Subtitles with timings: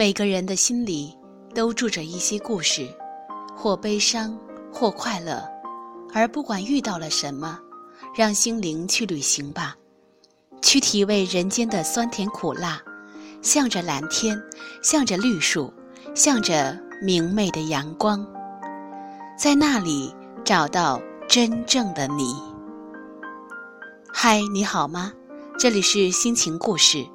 [0.00, 1.14] 每个人的心里
[1.54, 2.88] 都住着一些故事，
[3.54, 4.34] 或悲伤，
[4.72, 5.46] 或快乐。
[6.14, 7.58] 而不管遇到了什么，
[8.16, 9.76] 让心灵去旅行吧，
[10.62, 12.80] 去体味人间的酸甜苦辣，
[13.42, 14.42] 向着蓝天，
[14.82, 15.70] 向着绿树，
[16.14, 18.26] 向着明媚的阳光，
[19.38, 20.98] 在那里找到
[21.28, 22.34] 真正的你。
[24.10, 25.12] 嗨，你好吗？
[25.58, 27.06] 这里是心情故事，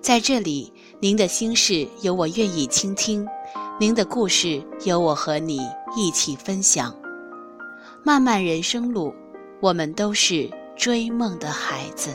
[0.00, 3.24] 在这里，您的心事有我愿意倾听，
[3.78, 5.60] 您的故事有我和你
[5.96, 6.92] 一起分享。
[8.02, 9.14] 漫漫人生路，
[9.60, 12.10] 我们都是追梦的孩子。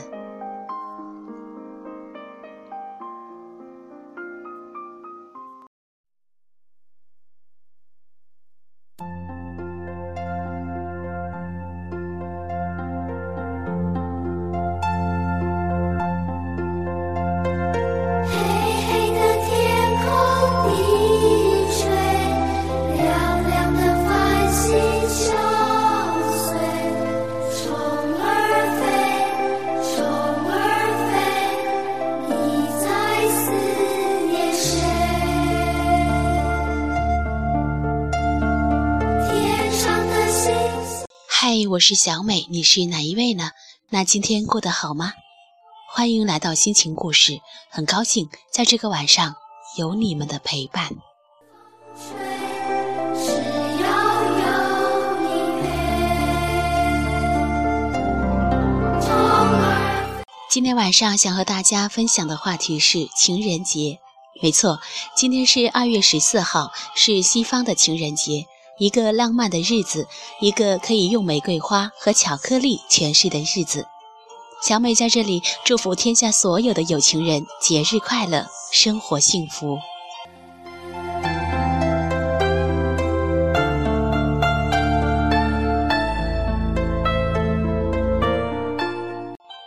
[41.74, 43.50] 我是小美，你是哪一位呢？
[43.88, 45.12] 那今天过得好吗？
[45.92, 49.34] 欢迎来到心情故事，很高兴在这个晚上
[49.76, 50.90] 有你们的陪伴。
[60.48, 63.98] 今天晚上想和大家分享的话题是情人节。
[64.40, 64.78] 没错，
[65.16, 68.46] 今天是二月十四号，是西方的情人节。
[68.78, 70.08] 一个浪漫的日子，
[70.40, 73.86] 一个可以用玫瑰花和巧克力诠释的日子。
[74.62, 79.78] 小美在这里祝福天下所有的有情人节日快乐，生活幸福。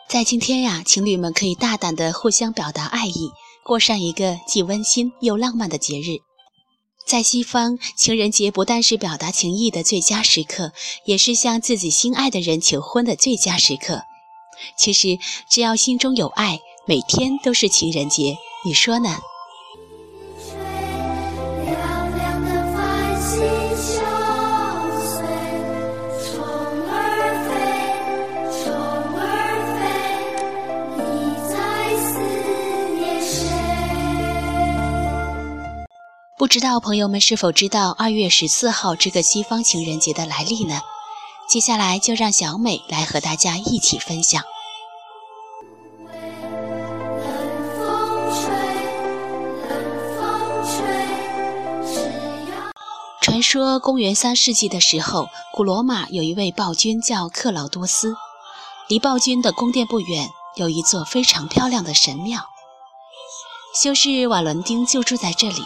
[0.10, 3.32] 在今天呀，情侣们可以大胆的互相表达爱意，
[3.64, 6.20] 过上一个既温馨又浪漫的节日。
[7.08, 10.74] 在西方，情人节不但是表达情意的最佳时刻，
[11.06, 14.04] 也是向自己心爱的人求婚的最佳时刻。
[14.78, 18.36] 其实，只要心中有爱，每天都是情人节，
[18.66, 19.20] 你说呢？
[36.38, 40.82] 不知道朋友们是否知道二月十四号这个西方情人节的来历呢？
[41.50, 44.44] 接下来就让小美来和大家一起分享。
[53.20, 58.16] 传说公元三世纪的时候，古罗马有一位暴君叫克劳多斯，
[58.88, 62.46] 离暴君的宫殿不远有一座非常漂亮的神庙，
[63.74, 65.64] 修士瓦伦丁就住在这里。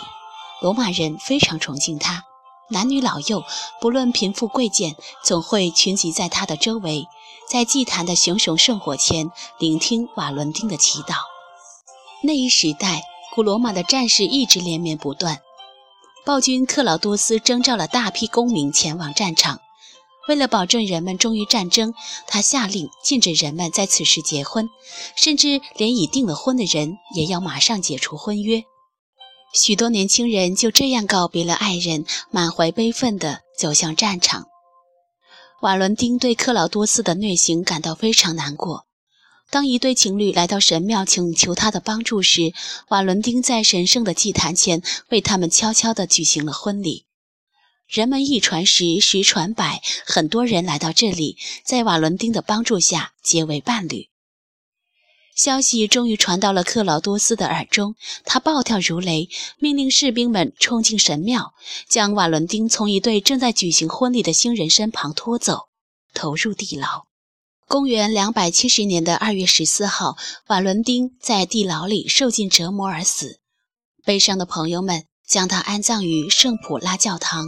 [0.61, 2.23] 罗马人非常崇敬他，
[2.69, 3.43] 男女老幼，
[3.81, 7.07] 不论贫富贵贱，总会群集在他的周围，
[7.49, 11.15] 在祭坛的熊熊圣火前聆听瓦伦丁的祈祷。
[12.21, 13.01] 那一时代，
[13.33, 15.39] 古罗马的战事一直连绵不断，
[16.23, 19.59] 暴君克劳多斯征召了大批公民前往战场。
[20.27, 21.95] 为了保证人们忠于战争，
[22.27, 24.69] 他下令禁止人们在此时结婚，
[25.15, 28.63] 甚至连已订了婚的人也要马上解除婚约。
[29.53, 34.47] 许多年轻人就这样告别了爱人，满怀悲愤地走向战场。
[35.61, 38.85] 瓦伦丁对克劳多斯的虐刑感到非常难过。
[39.49, 42.53] 当一对情侣来到神庙请求他的帮助时，
[42.87, 47.05] 瓦伦丁在神圣的祭坛前为他们悄悄地举行了婚礼。
[47.89, 51.35] 人们一传十，十传百，很多人来到这里，
[51.65, 54.10] 在瓦伦丁的帮助下结为伴侣。
[55.35, 57.95] 消息终于传到了克劳多斯的耳中，
[58.25, 61.53] 他暴跳如雷，命令士兵们冲进神庙，
[61.87, 65.69] 将瓦伦丁从一对正在举行婚礼的新人身旁拖走，
[66.13, 67.05] 投入地牢。
[67.67, 70.17] 公元两百七十年的二月十四号，
[70.47, 73.39] 瓦伦丁在地牢里受尽折磨而死。
[74.03, 77.47] 悲伤的朋友们将他安葬于圣普拉教堂。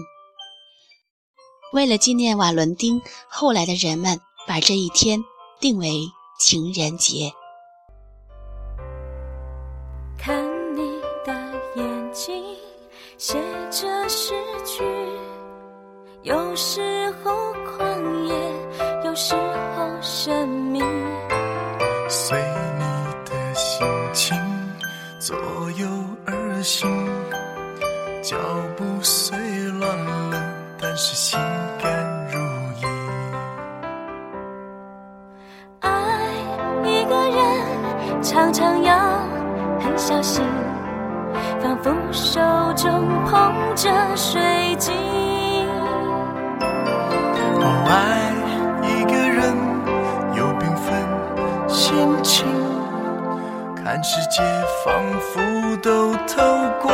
[1.73, 5.23] 为了纪念瓦伦丁，后来的人们把这一天
[5.59, 6.07] 定为
[6.39, 7.33] 情人节。
[13.23, 13.39] 写
[13.71, 14.33] 着诗
[14.65, 14.83] 句，
[16.23, 16.81] 有时
[17.23, 17.31] 候
[17.63, 18.35] 狂野，
[19.05, 20.81] 有时候神秘。
[22.09, 22.37] 随
[22.77, 22.83] 你
[23.23, 24.37] 的心情
[25.21, 25.37] 左
[25.77, 25.87] 右
[26.25, 26.85] 而行。
[28.21, 28.35] 脚
[28.75, 29.37] 步虽
[29.79, 29.97] 乱
[30.29, 30.43] 了，
[30.77, 31.39] 但是心
[31.81, 32.37] 甘如
[32.81, 32.87] 饴。
[35.79, 35.89] 爱
[36.83, 38.93] 一个人，常常要
[39.79, 40.43] 很小心，
[41.63, 42.41] 仿佛手
[42.75, 44.41] 中捧着水
[44.77, 44.93] 晶。
[47.87, 48.33] 爱
[48.81, 49.55] 一个人
[50.35, 50.93] 有缤纷
[51.69, 52.45] 心情，
[53.81, 54.41] 看世界
[54.83, 55.39] 仿佛
[55.81, 56.43] 都透
[56.81, 56.91] 过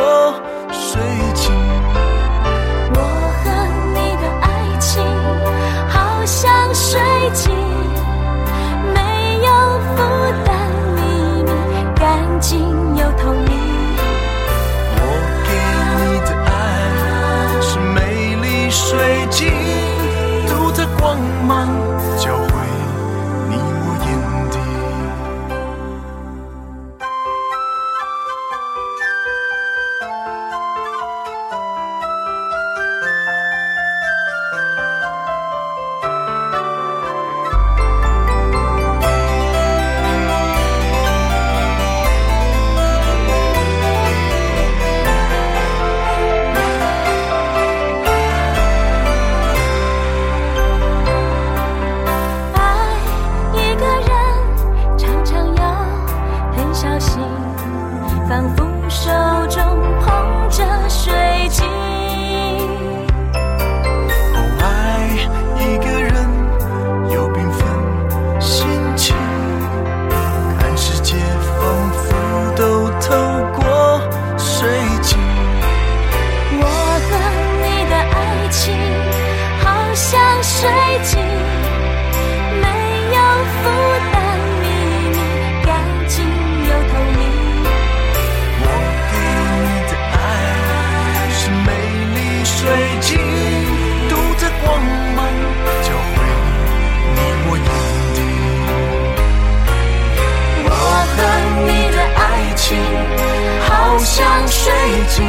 [102.77, 104.71] 好像水
[105.09, 105.25] 晶，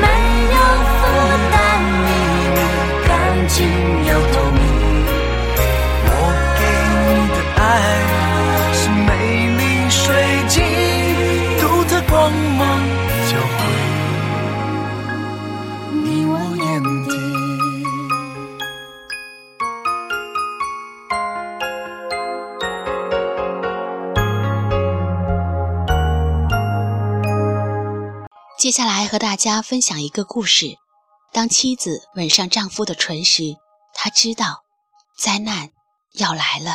[0.00, 0.06] 没
[0.54, 0.98] 有负
[1.52, 1.54] 担，
[2.04, 2.08] 秘
[2.54, 2.58] 密
[3.08, 3.10] 干
[3.48, 3.56] 净
[4.06, 4.34] 又透
[28.66, 30.76] 接下来和大家分享一个故事：
[31.32, 33.54] 当妻子吻上丈夫的唇时，
[33.94, 34.64] 她知道
[35.16, 35.70] 灾难
[36.14, 36.74] 要来了。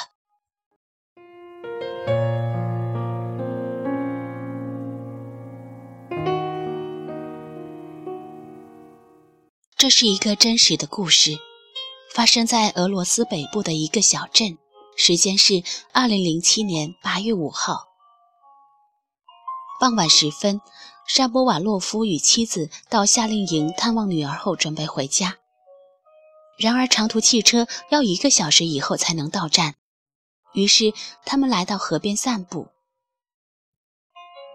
[9.76, 11.38] 这是一个真实的故事，
[12.16, 14.58] 发生在俄罗斯北部的一个小镇，
[14.96, 15.62] 时间是
[15.92, 17.84] 二零零七年八月五号
[19.82, 20.62] 傍晚时分。
[21.14, 25.40] 沙波瓦洛夫与妻子到夏令营探望女儿后，准备回家。
[26.58, 29.76] 然而，长途汽车要一个小时以后才能到站，
[30.54, 30.94] 于是
[31.26, 32.70] 他们来到河边散步。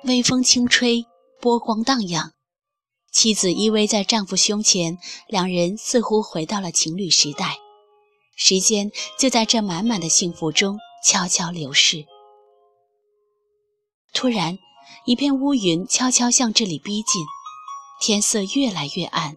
[0.05, 1.05] 微风轻吹，
[1.43, 2.33] 波光荡漾，
[3.13, 4.97] 妻子依偎在丈夫胸前，
[5.29, 7.59] 两人似乎回到了情侣时代。
[8.35, 12.07] 时间就在这满满的幸福中悄悄流逝。
[14.15, 14.59] 突然，
[15.05, 17.25] 一片乌云悄悄向这里逼近，
[18.01, 19.37] 天色越来越暗。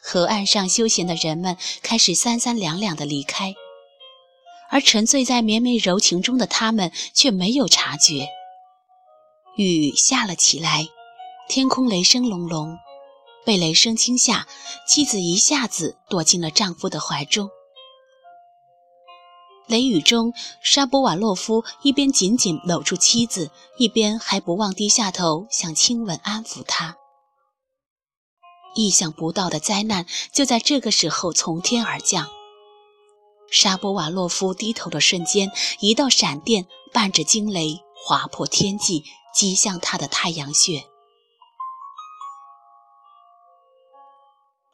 [0.00, 3.54] 河岸上休闲的人们开始三三两两地离开，
[4.70, 8.28] 而沉醉在绵绵柔情中的他们却没有察觉。
[9.56, 10.86] 雨下了起来，
[11.48, 12.78] 天空雷声隆隆。
[13.44, 14.46] 被雷声惊吓，
[14.86, 17.48] 妻子一下子躲进了丈夫的怀中。
[19.68, 20.32] 雷雨中，
[20.62, 26.96] 沙波瓦洛夫一边紧紧搂住妻子，一边还不忘低下头想亲吻安抚她。
[28.74, 32.28] 意想不到的灾难就在这个时候从天而降。
[33.50, 40.84] 沙波瓦洛夫低头的瞬间，一道闪电伴着惊雷划破天际，击向他的太阳穴。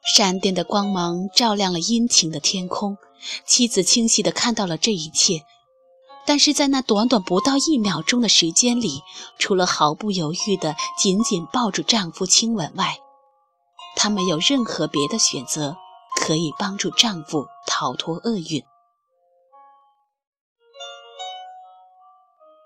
[0.04, 2.98] 闪电的光芒照亮了阴晴的天空，
[3.46, 5.42] 妻子清晰地看到了这一切。
[6.26, 9.02] 但是在那短短不到一秒钟的时间里，
[9.38, 12.98] 除了毫不犹豫地紧紧抱住丈夫亲吻外，
[13.96, 15.76] 她没有任何别的选择
[16.16, 18.62] 可以帮助丈夫逃脱厄运。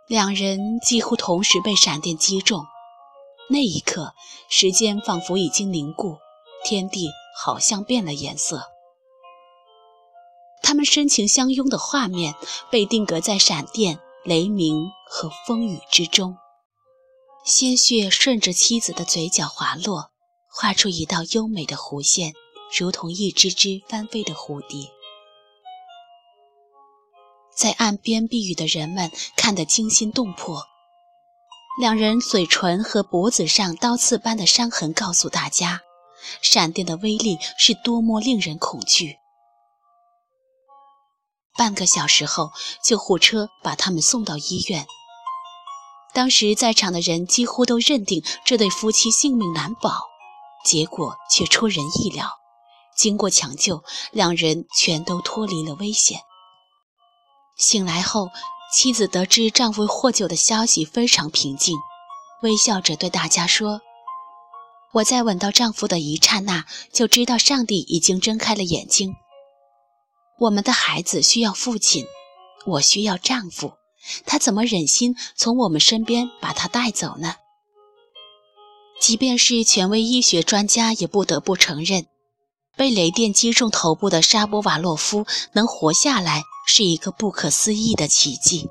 [0.09, 2.65] 两人几乎同时被闪电击中，
[3.51, 4.15] 那一刻，
[4.49, 6.17] 时间仿佛已经凝固，
[6.65, 8.71] 天地好像变了颜色。
[10.63, 12.35] 他们深情相拥的画面
[12.71, 16.37] 被定格在闪电、雷鸣和风雨之中，
[17.45, 20.11] 鲜血顺着妻子的嘴角滑落，
[20.51, 22.35] 画出一道优美的弧线，
[22.77, 24.91] 如同一只只翻飞的蝴蝶。
[27.57, 30.63] 在岸边避雨的人们看得惊心动魄。
[31.81, 35.81] 两人嘴唇和脖子上刀刺般的伤痕告诉大家，
[36.43, 39.17] 闪电的威力是多么令人恐惧。
[41.57, 42.53] 半个小时后，
[42.85, 44.87] 救护车把他们送到医院。
[46.15, 50.03] 当时在场的人几乎都认定这对夫妻性命难保，
[50.65, 52.31] 结果却出人意料。
[52.97, 53.83] 经过抢救，
[54.13, 56.21] 两人全都脱离了危险。
[57.57, 58.31] 醒来后。
[58.71, 61.75] 妻子得知丈夫获救的消息，非常平静，
[62.43, 63.81] 微笑着对大家说
[64.95, 69.15] ：“我在吻到丈夫的一刹那，就知道上帝已经睁开了眼睛。
[70.41, 72.07] 我们的孩子需要父亲，
[72.67, 73.73] 我需要丈夫，
[74.25, 77.35] 他怎么忍心从我们身边把他带走呢？”
[79.01, 82.07] 即便是权威医学专家，也不得不承认。
[82.77, 88.69] 被雷电击中头部的沙波瓦洛夫能活下来是一个不可思议的奇迹。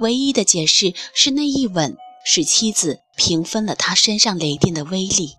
[0.00, 5.36] 唯一的解释是那一吻使妻子平分了他身上雷电的威力。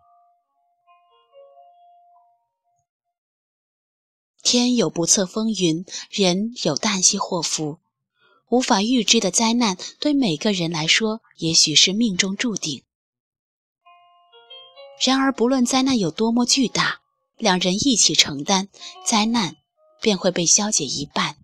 [4.41, 7.79] 天有不测风云，人有旦夕祸福，
[8.50, 12.83] 无法预知的灾难对每个人来说也许是命中注定。
[15.05, 17.01] 然而，不论灾难有多么巨大，
[17.38, 18.69] 两人一起承担
[19.05, 19.55] 灾难，
[20.01, 21.38] 便会被消解一半。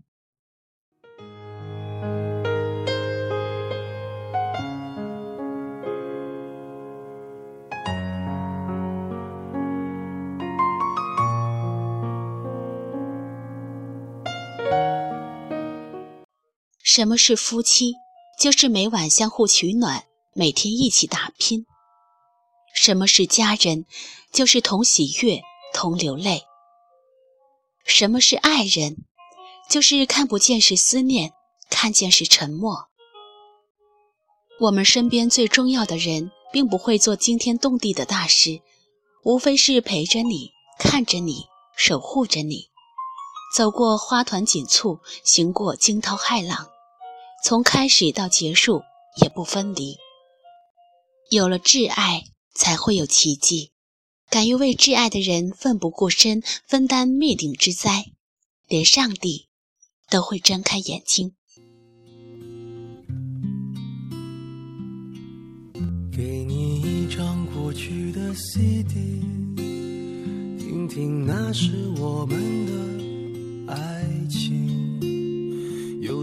[16.96, 17.96] 什么是夫妻？
[18.40, 21.66] 就是每晚相互取暖，每天一起打拼。
[22.74, 23.84] 什么是家人？
[24.32, 25.42] 就是同喜悦。
[25.74, 26.44] 同流泪。
[27.84, 28.96] 什么是爱人？
[29.70, 31.34] 就是看不见是思念，
[31.70, 32.88] 看见是沉默。
[34.62, 38.62] 我们身边最重要的人，并不会做惊天动地的大事，
[39.25, 42.70] 无非是陪着你，看着你，守护着你，
[43.54, 46.70] 走过花团锦簇，行过惊涛骇浪，
[47.48, 48.82] 从开始到结束
[49.22, 49.98] 也不分离。
[51.30, 52.24] 有了挚爱，
[52.56, 53.70] 才会有奇迹。
[54.32, 58.06] 敢于为挚爱的人奋不顾身，分担灭顶之灾，
[58.68, 59.48] 连上帝
[60.10, 61.36] 都会睁开眼睛。
[66.12, 69.22] 给你一张过去的 CD，
[70.58, 74.75] 听听那是我们的爱情。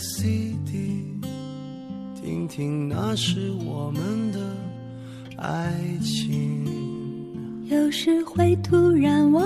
[0.00, 1.20] CD，
[2.14, 4.56] 听听那是我们的
[5.36, 6.64] 爱情。
[7.68, 9.44] 有时会突然忘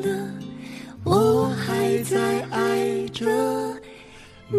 [0.00, 0.40] 了，
[1.02, 3.26] 我还在爱着
[4.52, 4.58] 你。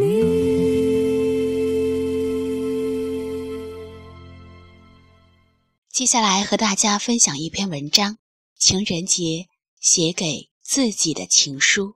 [5.89, 8.17] 接下来和大家分享一篇文章：
[8.58, 9.48] 情人节
[9.79, 11.96] 写给自己的情书。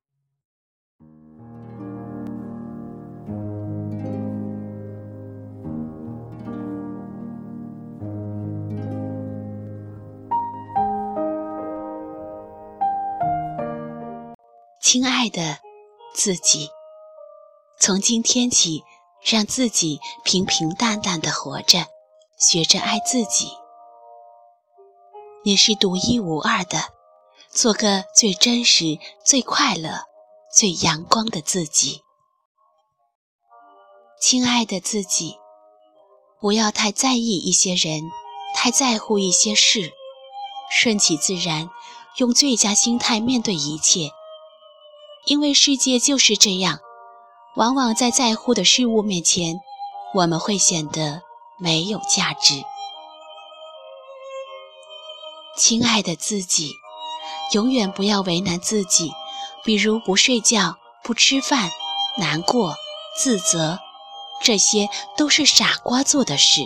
[14.94, 15.58] 亲爱的
[16.14, 16.70] 自己，
[17.80, 18.84] 从今天起，
[19.24, 21.88] 让自己平平淡淡的活着，
[22.38, 23.48] 学着爱自己。
[25.44, 26.94] 你是独一无二的，
[27.50, 30.04] 做个最真实、最快乐、
[30.56, 32.04] 最阳光的自己。
[34.22, 35.40] 亲爱的自己，
[36.40, 38.04] 不要太在意一些人，
[38.54, 39.92] 太在乎一些事，
[40.70, 41.72] 顺其自然，
[42.18, 44.12] 用最佳心态面对一切。
[45.26, 46.80] 因为世界就是这样，
[47.56, 49.62] 往往在在乎的事物面前，
[50.14, 51.22] 我们会显得
[51.58, 52.62] 没有价值。
[55.56, 56.72] 亲爱的自己，
[57.54, 59.14] 永远不要为难自己，
[59.64, 61.72] 比如不睡觉、不吃饭、
[62.18, 62.76] 难过、
[63.18, 63.80] 自责，
[64.42, 66.62] 这些都是傻瓜做的事。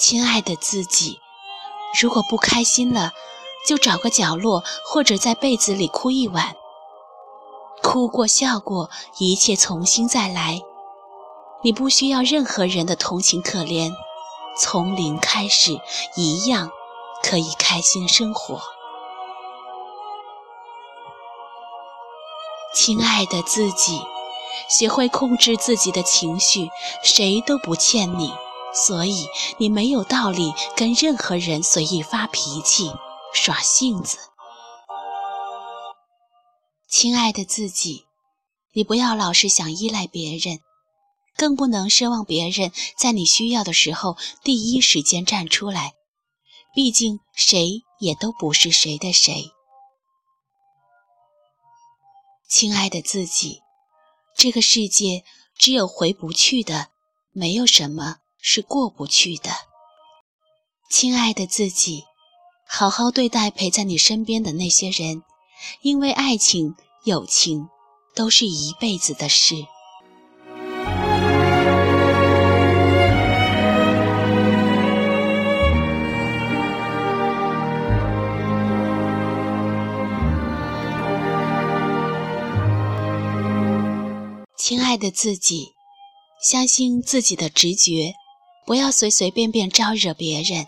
[0.00, 1.20] 亲爱的自己，
[2.00, 3.12] 如果不开心了，
[3.68, 6.56] 就找个角落，或者在被子里哭一晚。
[7.82, 10.62] 哭过笑过，一切重新再来。
[11.62, 13.92] 你不需要任何人的同情可怜，
[14.56, 15.78] 从零开始，
[16.16, 16.70] 一样
[17.22, 18.58] 可以开心生活。
[22.74, 24.00] 亲爱的自己，
[24.70, 26.70] 学会控制自己的情绪，
[27.02, 28.32] 谁都不欠你，
[28.72, 29.26] 所以
[29.58, 32.90] 你没有道理跟任何人随意发脾气。
[33.34, 34.18] 耍性子，
[36.88, 38.06] 亲爱的自己，
[38.72, 40.60] 你不要老是想依赖别人，
[41.36, 45.94] 更不能奢望别人在你需要的时候第一时间站出来。
[46.74, 49.50] 毕竟谁也都不是谁的谁。
[52.48, 53.62] 亲爱的自己，
[54.36, 55.24] 这个世界
[55.56, 56.88] 只有回不去的，
[57.32, 59.50] 没有什么是过不去的。
[60.90, 62.07] 亲爱的自己。
[62.70, 65.22] 好好对待陪在你身边的那些人，
[65.80, 67.66] 因为爱情、友情
[68.14, 69.56] 都是一辈子的事。
[84.56, 85.72] 亲爱的自己，
[86.42, 88.12] 相信自己的直觉，
[88.66, 90.66] 不要随随便便招惹别人。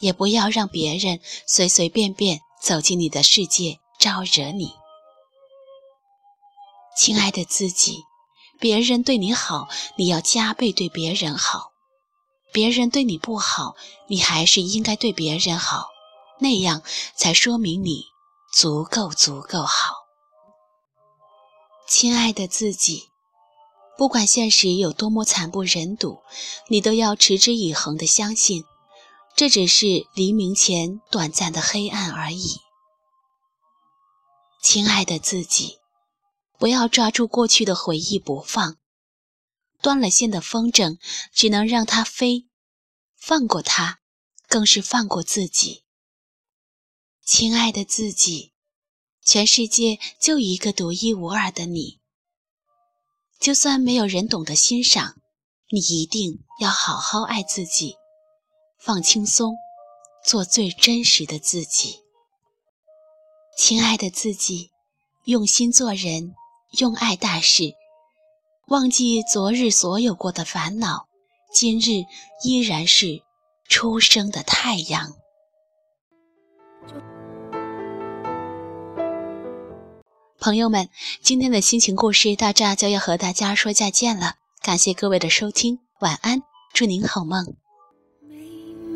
[0.00, 4.72] 也不要让别人随随便便走进你的世界，招惹你。
[6.96, 8.02] 亲爱的自己，
[8.58, 11.72] 别人对你好，你要加倍对别人好；
[12.52, 13.76] 别人对你不好，
[14.08, 15.86] 你还是应该对别人好，
[16.40, 16.82] 那样
[17.14, 18.04] 才说明你
[18.52, 19.94] 足够足够好。
[21.88, 23.08] 亲爱的自己，
[23.96, 26.20] 不管现实有多么惨不忍睹，
[26.68, 28.64] 你都要持之以恒的相信。
[29.36, 32.58] 这只是黎明前短暂的黑暗而已，
[34.62, 35.78] 亲爱的自己，
[36.58, 38.76] 不要抓住过去的回忆不放。
[39.80, 40.98] 断了线的风筝
[41.32, 42.48] 只能让它飞，
[43.16, 44.00] 放过它，
[44.46, 45.84] 更是放过自己。
[47.24, 48.52] 亲爱的自己，
[49.24, 51.98] 全世界就一个独一无二的你。
[53.38, 55.16] 就算没有人懂得欣赏，
[55.70, 57.96] 你一定要好好爱自己，
[58.82, 59.56] 放轻松，
[60.24, 62.00] 做最真实的自己。
[63.54, 64.70] 亲爱的自己，
[65.24, 66.34] 用心做人，
[66.78, 67.74] 用爱大事，
[68.68, 71.08] 忘记昨日所有过的烦恼，
[71.52, 72.06] 今日
[72.42, 73.20] 依然是
[73.68, 75.14] 初升的太阳。
[80.38, 80.88] 朋友们，
[81.20, 87.59] 今天的心情故事到这就要和大家说再见了，感谢各位的收听，晚安，祝您好梦。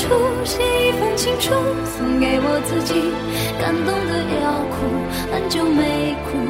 [0.00, 0.08] 出
[0.44, 1.50] 写一封情书，
[1.84, 3.12] 送给我自己。
[3.60, 4.88] 感动的要哭，
[5.30, 6.40] 很久没哭，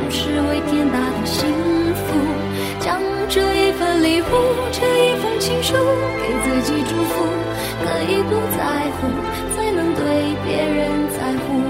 [0.00, 1.44] 不是为天大的幸
[1.92, 2.16] 福。
[2.80, 4.24] 将这一份礼物，
[4.72, 7.20] 这一封情书，给自己祝福。
[7.84, 9.06] 可以不在乎，
[9.54, 11.69] 才能对别人在乎。